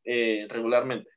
[0.04, 1.10] eh, regularmente.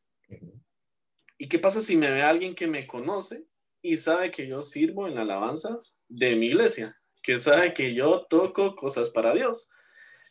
[1.37, 3.47] ¿Y qué pasa si me ve alguien que me conoce
[3.83, 8.27] y sabe que yo sirvo en la alabanza de mi iglesia, que sabe que yo
[8.29, 9.69] toco cosas para Dios?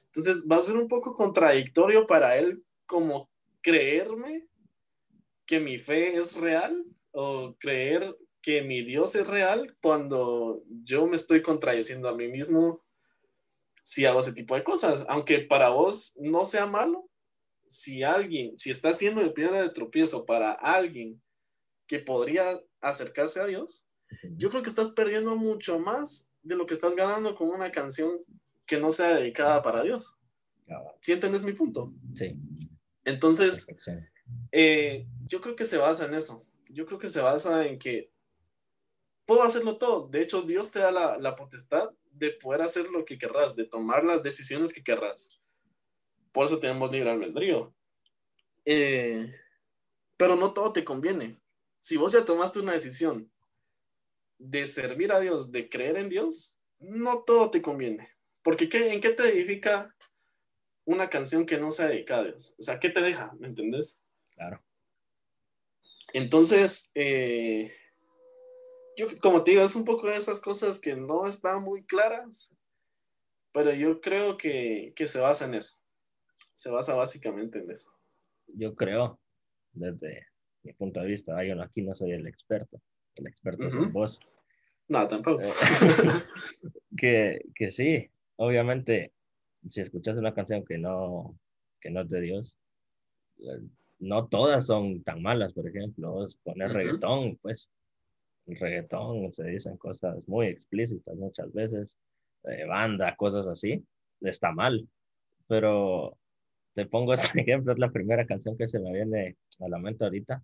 [0.07, 3.29] Entonces va a ser un poco contradictorio para él como
[3.61, 4.48] creerme
[5.49, 11.15] que mi fe es real o creer que mi Dios es real cuando yo me
[11.15, 12.85] estoy contradiciendo a mí mismo
[13.81, 15.07] si hago ese tipo de cosas.
[15.09, 17.09] Aunque para vos no sea malo,
[17.67, 21.19] si alguien, si está haciendo de piedra de tropiezo para alguien
[21.87, 23.87] que podría acercarse a Dios,
[24.37, 28.19] yo creo que estás perdiendo mucho más de lo que estás ganando con una canción
[28.67, 30.15] que no sea dedicada para Dios.
[30.99, 31.91] ¿Sí entiendes mi punto?
[32.13, 32.35] Sí.
[33.03, 33.65] Entonces,
[34.51, 36.43] eh, yo creo que se basa en eso.
[36.69, 38.11] Yo creo que se basa en que
[39.25, 40.07] puedo hacerlo todo.
[40.07, 44.03] De hecho, Dios te da la, potestad de poder hacer lo que querrás, de tomar
[44.03, 45.39] las decisiones que querrás.
[46.31, 47.73] Por eso tenemos libre albedrío.
[48.65, 49.33] Eh,
[50.17, 51.39] pero no todo te conviene.
[51.79, 53.31] Si vos ya tomaste una decisión
[54.37, 58.09] de servir a Dios, de creer en Dios, no todo te conviene.
[58.41, 59.95] Porque ¿qué, ¿en qué te edifica
[60.85, 62.55] una canción que no sea dedicada a Dios?
[62.57, 63.33] O sea, ¿qué te deja?
[63.39, 64.01] ¿Me entendés?
[64.39, 64.63] Claro.
[66.13, 67.73] Entonces, eh,
[68.95, 72.55] yo como te digo, es un poco de esas cosas que no están muy claras,
[73.51, 75.73] pero yo creo que, que se basa en eso.
[76.53, 77.91] Se basa básicamente en eso.
[78.47, 79.19] Yo creo,
[79.73, 80.27] desde
[80.63, 82.81] mi punto de vista, yo aquí no soy el experto,
[83.15, 84.21] el experto es vos.
[84.87, 85.41] No, tampoco.
[85.41, 85.51] Eh,
[86.97, 89.11] que, que sí, obviamente
[89.67, 91.37] si escuchas una canción que no,
[91.81, 92.57] que no es de Dios,
[93.39, 93.67] eh,
[93.99, 97.71] no todas son tan malas, por ejemplo, poner reggaetón, pues
[98.47, 101.97] el reggaetón se dicen cosas muy explícitas muchas veces,
[102.45, 103.83] eh, banda, cosas así,
[104.21, 104.87] está mal,
[105.47, 106.17] pero
[106.73, 110.03] te pongo este ejemplo, es la primera canción que se me viene a la mente
[110.03, 110.41] ahorita.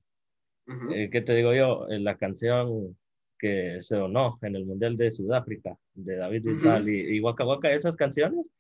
[0.94, 1.86] Eh, ¿Qué te digo yo?
[1.88, 2.98] la canción
[3.38, 7.72] que se no en el Mundial de Sudáfrica, de David Bisbal y, y Waka Waka,
[7.72, 8.52] esas canciones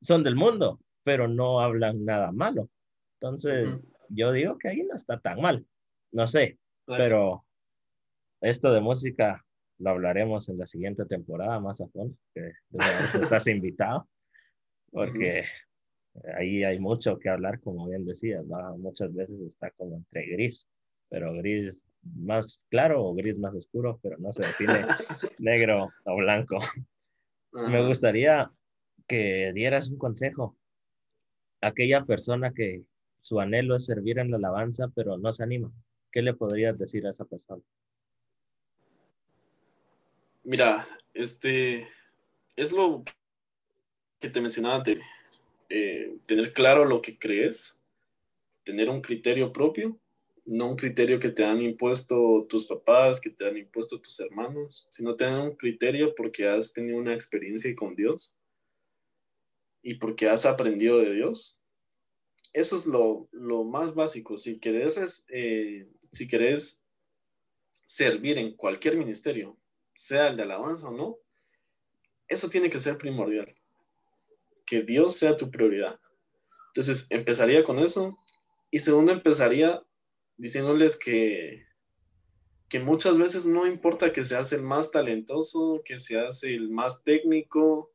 [0.00, 2.68] son del mundo, pero no hablan nada malo.
[3.20, 3.68] Entonces,
[4.08, 5.66] yo digo que ahí no está tan mal.
[6.12, 7.44] No sé, pero
[8.40, 9.44] esto de música
[9.78, 12.52] lo hablaremos en la siguiente temporada más a fondo, que
[13.20, 14.08] estás invitado,
[14.90, 15.44] porque
[16.36, 18.44] ahí hay mucho que hablar, como bien decías,
[18.78, 20.68] muchas veces está como entre gris,
[21.08, 24.86] pero gris más claro o gris más oscuro, pero no se define
[25.38, 26.58] negro o blanco.
[27.52, 28.50] Me gustaría
[29.06, 30.56] que dieras un consejo
[31.60, 32.84] a aquella persona que
[33.18, 35.72] su anhelo es servir en la alabanza, pero no se anima.
[36.10, 37.62] ¿Qué le podrías decir a esa persona?
[40.44, 41.88] Mira, este
[42.56, 43.04] es lo
[44.18, 44.98] que te mencionaba antes.
[45.68, 47.78] Eh, tener claro lo que crees,
[48.64, 49.98] tener un criterio propio,
[50.46, 54.88] no un criterio que te han impuesto tus papás, que te han impuesto tus hermanos,
[54.90, 58.34] sino tener un criterio porque has tenido una experiencia con Dios
[59.82, 61.57] y porque has aprendido de Dios.
[62.52, 63.28] Eso es lo,
[63.64, 64.36] más básico.
[64.36, 66.86] Si querés, eh, si querés
[67.84, 69.56] servir en cualquier ministerio,
[69.94, 71.18] sea el de alabanza o no,
[72.28, 73.54] eso tiene que ser primordial
[74.68, 75.98] que Dios sea tu prioridad.
[76.68, 78.18] Entonces, empezaría con eso.
[78.70, 79.82] Y segundo, empezaría
[80.36, 81.64] diciéndoles que,
[82.68, 87.90] que muchas veces no importa que seas el más talentoso, que seas el más técnico,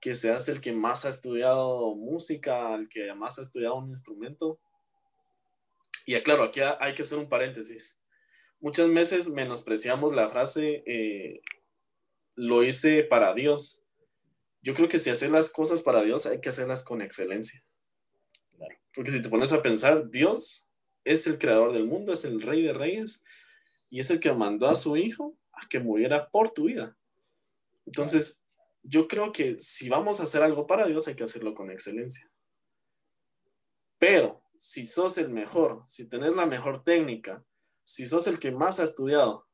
[0.00, 4.58] que seas el que más ha estudiado música, el que más ha estudiado un instrumento.
[6.06, 7.98] Y claro, aquí hay que hacer un paréntesis.
[8.60, 11.40] Muchas veces menospreciamos la frase, eh,
[12.34, 13.80] lo hice para Dios
[14.62, 17.64] yo creo que si hacer las cosas para Dios hay que hacerlas con excelencia.
[18.94, 20.68] Porque si te pones a pensar, Dios
[21.04, 23.22] es el creador del mundo, es el rey de reyes
[23.88, 26.96] y es el que mandó a su hijo a que muriera por tu vida.
[27.86, 28.44] Entonces,
[28.82, 32.30] yo creo que si vamos a hacer algo para Dios hay que hacerlo con excelencia.
[33.98, 37.44] Pero si sos el mejor, si tenés la mejor técnica,
[37.84, 39.46] si sos el que más ha estudiado,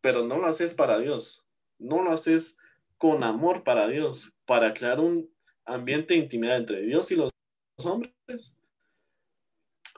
[0.00, 1.46] pero no lo haces para Dios,
[1.78, 2.58] no lo haces
[2.98, 5.30] con amor para Dios, para crear un
[5.64, 7.30] ambiente de intimidad entre Dios y los
[7.84, 8.54] hombres,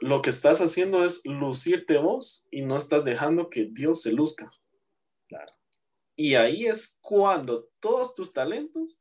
[0.01, 4.51] lo que estás haciendo es lucirte vos y no estás dejando que Dios se luzca.
[6.21, 8.99] Y ahí es cuando todos tus talentos,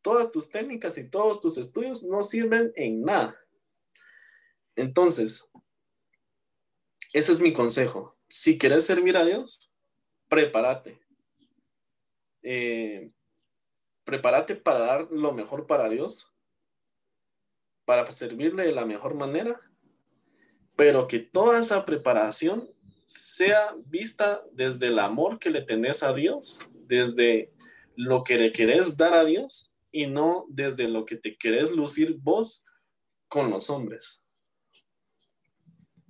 [0.00, 3.38] todas tus técnicas y todos tus estudios no sirven en nada.
[4.74, 5.52] Entonces,
[7.12, 8.16] ese es mi consejo.
[8.26, 9.70] Si quieres servir a Dios,
[10.30, 10.98] prepárate.
[12.42, 13.12] Eh,
[14.04, 16.34] prepárate para dar lo mejor para Dios,
[17.84, 19.60] para servirle de la mejor manera,
[20.74, 22.74] pero que toda esa preparación
[23.06, 27.52] sea vista desde el amor que le tenés a Dios, desde
[27.94, 32.18] lo que le querés dar a Dios y no desde lo que te querés lucir
[32.18, 32.64] vos
[33.28, 34.22] con los hombres.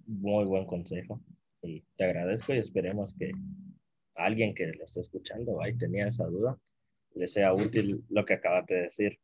[0.07, 1.21] Muy buen consejo.
[1.63, 3.31] Y te agradezco y esperemos que
[4.15, 6.59] alguien que lo esté escuchando ahí tenía esa duda
[7.17, 9.19] le sea útil lo que acabas de decir.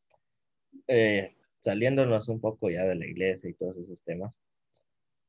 [0.88, 4.42] Eh, saliéndonos un poco ya de la iglesia y todos esos temas,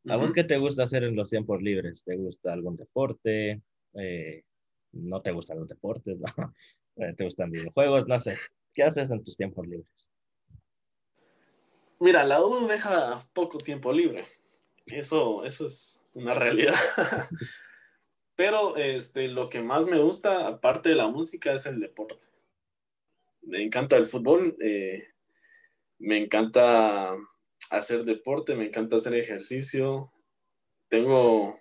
[0.10, 2.04] ¿a vos qué te gusta hacer en los tiempos libres?
[2.04, 3.62] ¿Te gusta algún deporte?
[3.94, 4.44] Eh,
[4.92, 6.20] ¿No te gustan los deportes?
[6.96, 8.08] Eh, ¿Te gustan videojuegos?
[8.08, 8.38] No sé.
[8.72, 10.12] ¿Qué haces en tus tiempos libres?
[12.00, 14.26] Mira, la U deja poco tiempo libre.
[14.86, 16.76] Eso, eso es una realidad.
[18.36, 22.28] Pero este, lo que más me gusta, aparte de la música, es el deporte
[23.46, 25.08] me encanta el fútbol, eh,
[26.00, 27.16] me encanta
[27.78, 30.12] hacer deporte, me encanta hacer ejercicio.
[30.90, 31.58] Tengo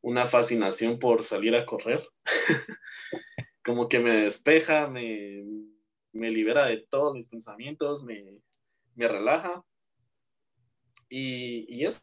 [0.00, 2.02] una fascinación por salir a correr.
[3.64, 5.44] Como que me despeja, me,
[6.12, 8.40] libera de todos mis pensamientos, me,
[8.96, 9.64] relaja.
[11.08, 12.00] Y, eso,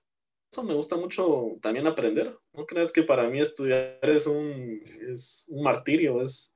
[0.64, 2.38] me gusta mucho también aprender.
[2.54, 4.82] No creas que para mí estudiar es un,
[5.12, 6.56] es un martirio, es,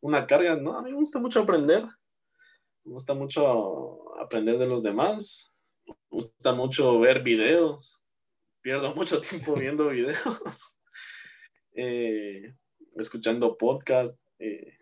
[0.00, 0.76] una carga, ¿no?
[0.76, 1.84] A mí me gusta mucho aprender.
[2.84, 5.49] Me gusta mucho aprender de los demás.
[5.90, 8.02] Me gusta mucho ver videos.
[8.62, 10.76] Pierdo mucho tiempo viendo videos.
[11.72, 12.56] Eh,
[12.96, 14.20] escuchando podcast.
[14.40, 14.76] Eh,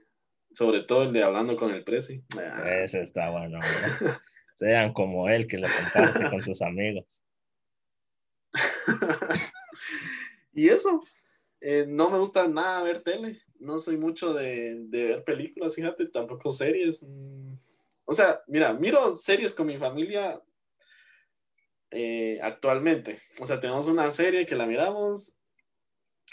[0.53, 2.25] sobre todo el de hablando con el Prezi.
[2.37, 2.65] Ah.
[2.83, 3.59] Ese está bueno.
[4.57, 7.23] Sean como él que lo comparte con sus amigos.
[10.53, 11.01] y eso,
[11.61, 13.39] eh, no me gusta nada ver tele.
[13.61, 17.05] No soy mucho de, ver películas, fíjate, tampoco series.
[17.05, 17.55] Mm,
[18.05, 20.43] o sea, mira, miro series con mi familia
[21.91, 23.17] eh, actualmente.
[23.41, 25.39] O sea, tenemos una serie que la miramos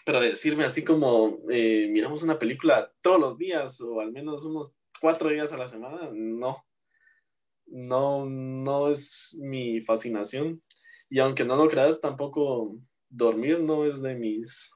[0.06, 4.78] pero decirme así como, eh, miramos una película todos los días o al menos unos
[5.02, 6.56] cuatro días a la semana, no.
[7.66, 10.62] No, no es mi fascinación.
[11.10, 12.78] Y aunque no lo creas, tampoco
[13.10, 14.72] dormir no es de mis,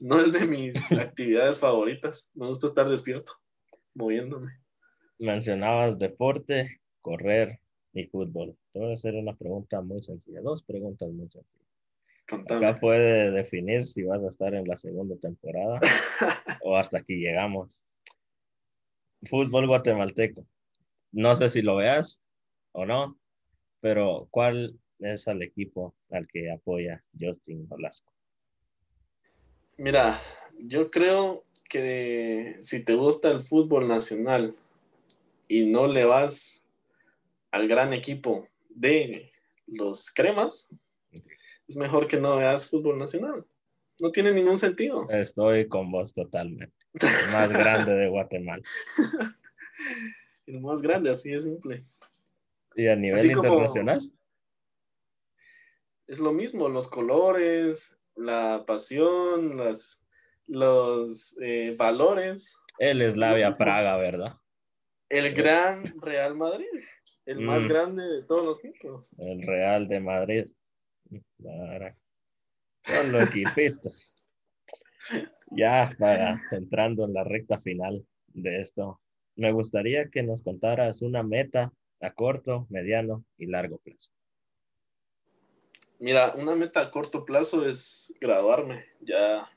[0.00, 2.32] no es de mis actividades favoritas.
[2.34, 3.32] Me gusta estar despierto,
[3.94, 4.50] moviéndome.
[5.20, 7.60] Mencionabas deporte, correr
[7.92, 8.58] y fútbol.
[8.74, 11.68] Te voy a hacer una pregunta muy sencilla, dos preguntas muy sencillas.
[12.26, 15.78] Acá puede definir si vas a estar en la segunda temporada
[16.60, 17.84] o hasta aquí llegamos.
[19.22, 20.44] Fútbol guatemalteco.
[21.12, 22.20] No sé si lo veas
[22.72, 23.16] o no,
[23.78, 28.12] pero ¿cuál es el equipo al que apoya Justin Olasco?
[29.76, 30.20] Mira,
[30.58, 34.56] yo creo que si te gusta el fútbol nacional
[35.46, 36.64] y no le vas
[37.52, 39.32] al gran equipo de
[39.66, 40.68] los cremas,
[41.66, 43.44] es mejor que no veas fútbol nacional.
[44.00, 45.08] No tiene ningún sentido.
[45.08, 46.74] Estoy con vos totalmente.
[46.94, 48.62] El más grande de Guatemala.
[50.46, 51.80] El más grande, así es simple.
[52.76, 54.12] ¿Y a nivel internacional?
[56.06, 60.04] es lo mismo, los colores, la pasión, las,
[60.46, 62.56] los eh, valores.
[62.78, 64.34] El Eslavia Praga, ¿verdad?
[65.08, 66.66] El gran Real Madrid,
[67.26, 67.68] el más mm.
[67.68, 69.10] grande de todos los tiempos.
[69.18, 70.46] El Real de Madrid.
[72.82, 74.16] Son los equipitos.
[75.50, 79.00] ya para entrando en la recta final de esto,
[79.36, 84.10] me gustaría que nos contaras una meta a corto, mediano y largo plazo.
[85.98, 88.84] Mira, una meta a corto plazo es graduarme.
[89.00, 89.48] Ya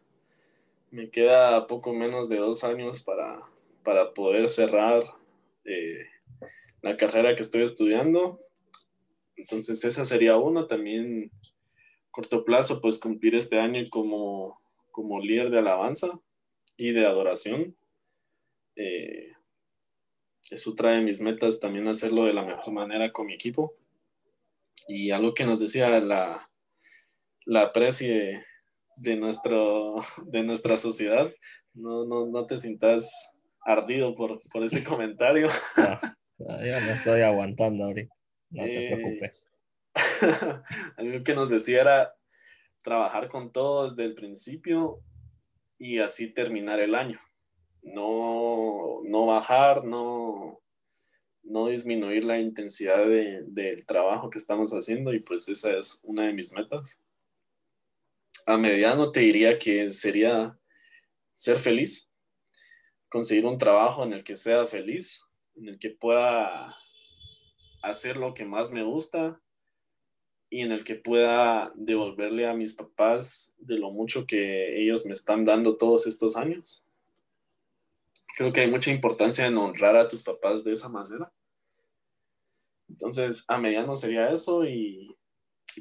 [0.91, 3.41] me queda poco menos de dos años para,
[3.83, 5.03] para poder cerrar
[5.65, 6.05] eh,
[6.81, 8.39] la carrera que estoy estudiando.
[9.35, 10.67] Entonces esa sería una.
[10.67, 11.31] También
[12.11, 14.59] corto plazo, pues cumplir este año como,
[14.91, 16.19] como líder de alabanza
[16.75, 17.75] y de adoración.
[18.75, 19.33] Eh,
[20.49, 23.75] es otra de mis metas también hacerlo de la mejor manera con mi equipo.
[24.87, 26.49] Y algo que nos decía la,
[27.45, 28.41] la precie
[28.95, 31.33] de, nuestro, de nuestra sociedad,
[31.73, 35.49] no, no, no te sientas ardido por, por ese comentario.
[36.37, 38.15] No, yo no estoy aguantando ahorita,
[38.51, 39.47] no te eh, preocupes.
[40.97, 42.15] algo que nos decía era
[42.83, 45.01] trabajar con todo desde el principio
[45.79, 47.19] y así terminar el año.
[47.81, 50.61] No, no bajar, no,
[51.43, 56.33] no disminuir la intensidad del trabajo que estamos haciendo y pues esa es una de
[56.33, 56.99] mis metas.
[58.45, 60.57] A mediano te diría que sería
[61.35, 62.09] ser feliz,
[63.09, 65.26] conseguir un trabajo en el que sea feliz,
[65.57, 66.75] en el que pueda
[67.81, 69.41] hacer lo que más me gusta
[70.49, 75.13] y en el que pueda devolverle a mis papás de lo mucho que ellos me
[75.13, 76.87] están dando todos estos años
[78.37, 81.33] creo que hay mucha importancia en honrar a tus papás de esa manera.
[82.87, 85.17] Entonces, a mediano sería eso y,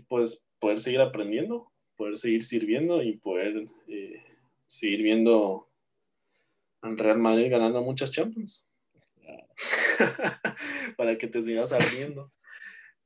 [0.09, 4.24] pues poder seguir aprendiendo, poder seguir sirviendo y poder eh,
[4.66, 5.68] seguir viendo
[6.81, 8.66] al Real Madrid ganando muchas Champions.
[10.97, 12.31] Para que te sigas ardiendo.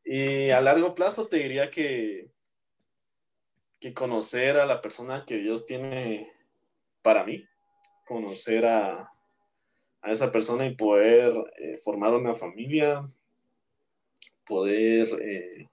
[0.05, 2.31] Y a largo plazo te diría que,
[3.79, 6.33] que conocer a la persona que Dios tiene
[7.03, 7.45] para mí,
[8.07, 9.11] conocer a,
[10.03, 13.09] a esa persona y poder eh, formar una familia,
[14.47, 15.69] poder eh,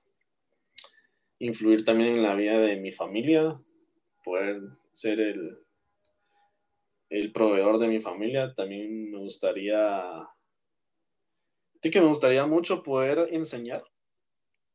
[1.39, 3.59] influir también en la vida de mi familia,
[4.23, 4.61] poder
[4.91, 5.57] ser el,
[7.09, 8.53] el proveedor de mi familia.
[8.53, 10.27] También me gustaría,
[11.81, 13.83] sí que me gustaría mucho poder enseñar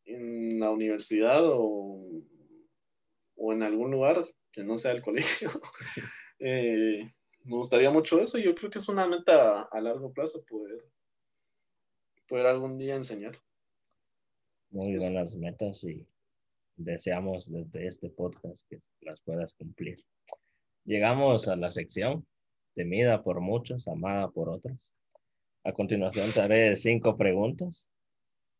[0.04, 2.22] en la universidad o,
[3.36, 5.48] o en algún lugar que no sea el colegio.
[6.38, 7.08] eh,
[7.44, 10.84] me gustaría mucho eso y yo creo que es una meta a largo plazo poder,
[12.28, 13.38] poder algún día enseñar.
[14.70, 16.06] Muy buenas metas y
[16.76, 20.04] deseamos desde este podcast que las puedas cumplir.
[20.84, 22.26] Llegamos a la sección
[22.74, 24.92] temida por muchos, amada por otros.
[25.64, 27.88] A continuación te haré cinco preguntas.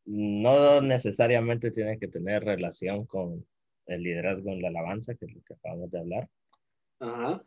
[0.04, 3.46] No necesariamente tienen que tener relación con
[3.86, 6.28] el liderazgo en la alabanza, que es lo que acabamos de hablar,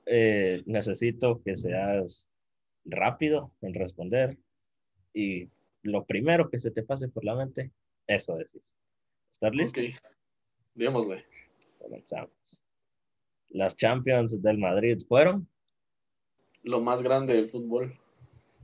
[0.06, 2.28] eh, necesito que seas
[2.84, 4.38] rápido en responder
[5.14, 5.50] y
[5.82, 7.72] lo primero que se te pase por la mente,
[8.08, 8.76] eso decís.
[9.32, 9.80] ¿Estás listo?
[9.80, 9.88] Ok,
[10.74, 11.26] démosle.
[11.80, 12.64] Comenzamos.
[13.50, 15.48] Las Champions del Madrid fueron.
[16.64, 17.98] Lo más grande del fútbol.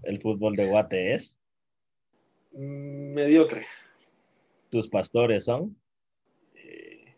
[0.04, 1.38] ¿El fútbol de Guate es?
[2.54, 3.66] Mm, mediocre.
[4.70, 5.78] ¿Tus pastores son?
[6.56, 7.16] Eh,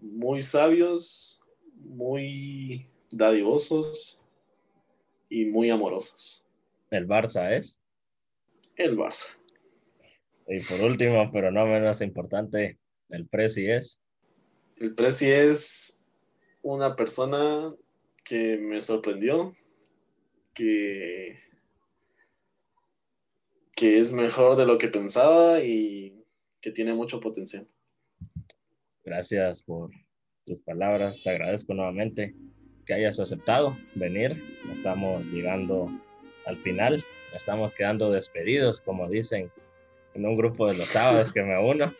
[0.00, 1.42] muy sabios,
[1.76, 4.22] muy dadivosos
[5.28, 6.44] y muy amorosos.
[6.90, 7.80] ¿El Barça es?
[8.76, 9.28] El Barça.
[10.46, 12.78] Y por último, pero no menos importante,
[13.08, 14.00] el Prezi es.
[14.76, 15.96] El Prezi es
[16.62, 17.74] una persona
[18.24, 19.54] que me sorprendió,
[20.52, 21.38] que,
[23.76, 26.24] que es mejor de lo que pensaba y
[26.60, 27.68] que tiene mucho potencial.
[29.04, 29.90] Gracias por
[30.46, 32.34] tus palabras, te agradezco nuevamente
[32.86, 34.42] que hayas aceptado venir.
[34.72, 35.90] Estamos llegando
[36.46, 37.04] al final,
[37.34, 39.50] estamos quedando despedidos, como dicen
[40.14, 41.94] en un grupo de los sábados que me uno.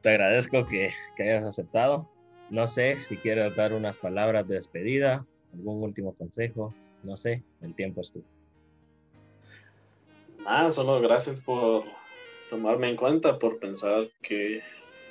[0.00, 2.08] Te agradezco que, hayas aceptado.
[2.50, 7.74] No sé si quieres dar unas palabras de despedida, algún último consejo, no sé, el
[7.74, 8.37] tiempo es tuyo.
[10.38, 11.84] Nada, solo gracias por
[12.48, 14.62] tomarme en cuenta, por pensar que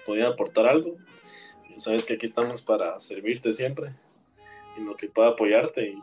[0.06, 0.96] podía aportar algo.
[1.78, 3.94] Sabes que aquí estamos para servirte siempre,
[4.78, 5.90] en lo que pueda apoyarte.
[5.90, 6.02] Y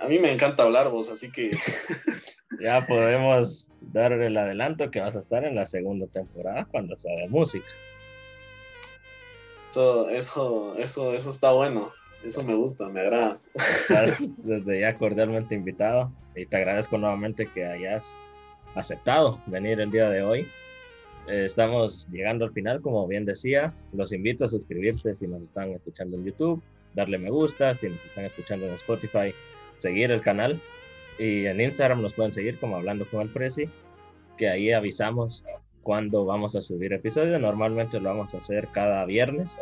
[0.00, 1.50] a mí me encanta hablar vos, así que
[2.60, 7.14] ya podemos dar el adelanto que vas a estar en la segunda temporada cuando sea
[7.16, 7.68] de música.
[9.68, 11.92] Eso, eso, eso, eso está bueno.
[12.24, 13.38] Eso me gusta, me agrada.
[14.38, 18.16] Desde ya cordialmente invitado y te agradezco nuevamente que hayas
[18.74, 20.46] aceptado venir el día de hoy.
[21.28, 23.74] Eh, estamos llegando al final, como bien decía.
[23.92, 26.62] Los invito a suscribirse si nos están escuchando en YouTube,
[26.94, 29.34] darle me gusta, si nos están escuchando en Spotify,
[29.76, 30.60] seguir el canal
[31.18, 33.68] y en Instagram nos pueden seguir como Hablando con el Prezi,
[34.36, 35.44] que ahí avisamos
[35.82, 37.38] cuando vamos a subir episodio.
[37.38, 39.58] Normalmente lo vamos a hacer cada viernes.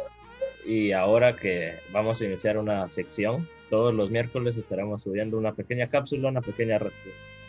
[0.71, 5.91] Y ahora que vamos a iniciar una sección, todos los miércoles estaremos subiendo una pequeña
[5.91, 6.79] cápsula, una pequeña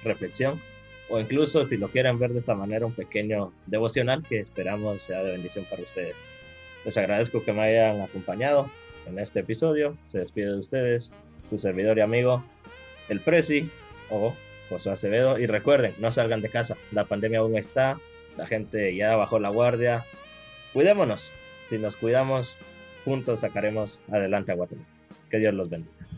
[0.03, 0.59] reflexión,
[1.07, 5.21] o incluso si lo quieren ver de esta manera, un pequeño devocional que esperamos sea
[5.21, 6.15] de bendición para ustedes.
[6.83, 8.71] Les agradezco que me hayan acompañado
[9.05, 9.95] en este episodio.
[10.07, 11.13] Se despide de ustedes,
[11.51, 12.43] su servidor y amigo,
[13.07, 13.69] el Prezi
[14.09, 14.33] o
[14.67, 15.37] José Acevedo.
[15.37, 17.99] Y recuerden, no salgan de casa, la pandemia aún está,
[18.35, 20.03] la gente ya bajó la guardia.
[20.73, 21.31] Cuidémonos,
[21.69, 22.57] si nos cuidamos,
[23.05, 24.87] juntos sacaremos adelante a Guatemala.
[25.29, 26.10] Que Dios los bendiga.